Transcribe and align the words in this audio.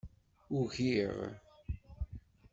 Ugiɣ. 0.59 1.15